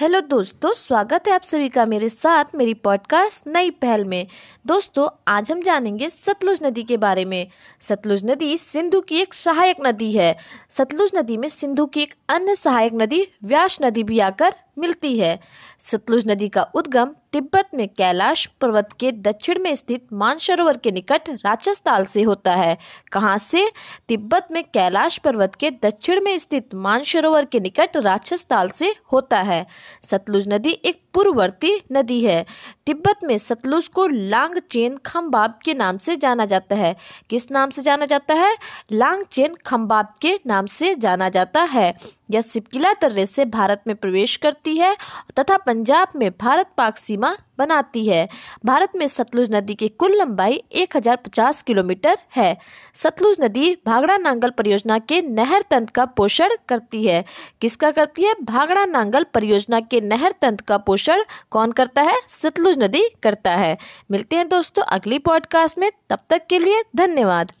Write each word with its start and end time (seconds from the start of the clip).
Hello 0.00 0.20
दोस्तों, 0.20 0.72
स्वागत 0.72 1.24
है 1.28 1.34
आप 1.34 1.42
सभी 1.42 1.68
का 1.68 1.86
मेरे 1.86 2.08
साथ 2.08 2.44
मेरी 2.54 2.74
पॉडकास्ट 2.74 3.46
नई 3.46 3.70
पहल 3.70 4.04
में। 4.04 4.26
दोस्तों, 4.66 5.08
आज 5.28 5.52
हम 5.52 5.62
जानेंगे 5.62 6.10
सतलुज 6.10 6.60
नदी 6.62 6.82
के 6.82 6.96
बारे 6.96 7.24
में। 7.24 7.48
सतलुज 7.80 8.24
नदी 8.24 8.56
सिंधु 8.56 9.00
की 9.00 9.16
एक 9.16 9.34
सहायक 9.34 9.76
नदी 9.86 10.12
है। 10.12 10.36
सतलुज 10.68 11.10
नदी 11.14 11.36
में 11.36 11.48
सिंधु 11.48 11.86
की 11.86 12.02
एक 12.02 12.14
अन्य 12.28 12.54
सहायक 12.54 12.92
नदी 12.94 13.28
व्यास 13.44 13.78
नदी 13.82 14.02
भी 14.02 14.18
आकर 14.18 14.54
मिलती 14.80 15.18
है। 15.18 15.38
सतलुज 15.78 16.26
नदी 16.26 16.48
का 16.48 16.62
उद्गम 16.74 17.14
तिब्बत 17.32 17.68
में 17.74 17.88
कैलाश 17.88 18.46
पर्वत 18.60 18.88
के 19.00 19.12
दक्षिण 19.12 19.58
में 19.62 19.74
स्थित 19.74 20.06
मानसरोवर 20.12 20.76
के 20.76 20.90
निकट 20.90 21.28
राजस्थान 21.28 22.04
से 22.04 22.22
होता 22.22 22.52
है। 22.52 22.76
कहाँ 23.12 23.38
से? 23.38 23.70
तिब्बत 24.08 24.48
में 24.50 24.62
कैलाश 24.64 25.18
पर्वत 25.18 25.54
के 25.54 25.70
दक्षिण 25.70 26.20
में 26.24 26.38
स्थित 26.38 26.74
मानसरोवर 26.74 27.44
के 27.44 27.60
निकट 27.60 27.96
राजस्थान 27.96 28.68
से 28.68 28.94
होता 29.12 29.40
है। 29.42 29.66
सतलुज 30.04 30.48
नदी 30.48 30.70
एक 30.84 31.02
पूर्ववर्ती 31.14 31.80
नदी 31.92 32.20
है। 32.20 32.44
तिब्बत 32.86 33.24
में 33.24 33.36
सतलुज 33.38 33.88
को 33.88 34.06
लांग 34.06 34.58
चेन 34.70 34.96
खम्बाब 34.96 35.58
के 35.64 35.74
नाम 35.74 35.98
से 35.98 36.16
जाना 36.16 36.44
जाता 36.44 36.76
है। 36.76 36.96
किस 37.30 37.50
नाम 37.50 37.70
से 37.70 37.82
जाना 37.82 38.06
जाता 38.06 38.34
है? 38.34 38.56
लांग 38.92 39.24
चेन 39.24 39.56
खम्बाब 39.66 40.14
के 40.22 40.38
नाम 40.46 40.66
से 40.66 40.94
जाना 40.94 41.28
जाता 41.28 41.62
है। 41.62 41.94
यह 42.30 42.40
सिपकिला 42.40 42.92
दर्रे 42.92 43.26
से 43.26 43.44
भारत 43.44 43.82
में 43.86 43.96
प्रवेश 43.96 44.36
करती 44.36 44.76
है 44.76 44.96
तथा 45.38 45.56
पंजाब 45.56 46.08
में 46.16 46.30
भारत 46.40 46.70
पाक 46.76 46.96
सीमा 46.96 47.36
बनाती 47.60 48.06
है। 48.08 48.28
भारत 48.64 48.96
में 48.96 49.06
सतलुज 49.08 49.54
नदी 49.54 49.74
की 49.74 49.88
कुल 49.88 50.12
लंबाई 50.12 50.62
1050 50.72 51.62
किलोमीटर 51.62 52.18
है। 52.36 52.56
सतलुज 52.94 53.36
नदी 53.40 53.76
भागड़ा 53.86 54.16
नांगल 54.16 54.50
परियोजना 54.50 54.98
के 54.98 55.22
नहर 55.22 55.64
तंत्र 55.70 55.92
का 55.94 56.04
पोषण 56.04 56.48
करती 56.68 57.06
है। 57.06 57.24
किसका 57.60 57.90
करती 57.90 58.24
है? 58.24 58.34
भागड़ा 58.42 58.84
नांगल 58.84 59.24
परियोजना 59.24 59.80
के 59.80 60.00
नहर 60.00 60.32
तंत्र 60.32 60.64
का 60.68 60.78
पोषण 60.78 61.22
कौन 61.50 61.72
करता 61.72 62.02
है? 62.02 62.18
सतलुज 62.28 62.78
नदी 62.78 63.04
करता 63.22 63.56
है। 63.56 63.78
मिलते 64.10 64.36
हैं 64.36 64.48
दोस्तों 64.48 64.82
अगली 64.82 65.18
पॉडकास्ट 65.18 65.78
में। 65.78 65.90
तब 66.10 66.18
तक 66.30 66.46
के 66.50 66.58
लिए 66.58 66.82
धन्यवाद। 66.96 67.52